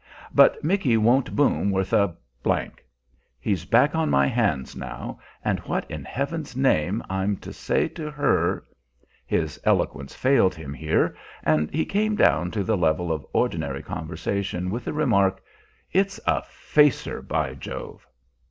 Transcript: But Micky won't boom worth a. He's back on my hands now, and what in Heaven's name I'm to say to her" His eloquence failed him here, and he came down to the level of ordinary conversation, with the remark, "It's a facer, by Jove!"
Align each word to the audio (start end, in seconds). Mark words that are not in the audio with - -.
But 0.33 0.63
Micky 0.63 0.97
won't 0.97 1.35
boom 1.35 1.69
worth 1.69 1.93
a. 1.93 2.15
He's 3.39 3.65
back 3.65 3.93
on 3.93 4.09
my 4.09 4.25
hands 4.25 4.75
now, 4.75 5.19
and 5.45 5.59
what 5.59 5.85
in 5.91 6.05
Heaven's 6.05 6.57
name 6.57 7.03
I'm 7.07 7.37
to 7.37 7.53
say 7.53 7.87
to 7.89 8.09
her" 8.09 8.65
His 9.27 9.61
eloquence 9.63 10.15
failed 10.15 10.55
him 10.55 10.73
here, 10.73 11.15
and 11.43 11.69
he 11.71 11.85
came 11.85 12.15
down 12.15 12.49
to 12.49 12.63
the 12.63 12.75
level 12.77 13.11
of 13.11 13.27
ordinary 13.31 13.83
conversation, 13.83 14.71
with 14.71 14.85
the 14.85 14.93
remark, 14.93 15.39
"It's 15.91 16.19
a 16.25 16.41
facer, 16.41 17.21
by 17.21 17.53
Jove!" 17.53 18.07